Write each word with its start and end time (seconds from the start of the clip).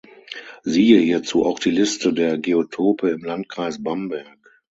Siehe 0.63 0.99
hierzu 0.99 1.45
auch 1.45 1.59
die 1.59 1.69
Liste 1.69 2.11
der 2.11 2.39
Geotope 2.39 3.11
im 3.11 3.23
Landkreis 3.23 3.83
Bamberg. 3.83 4.39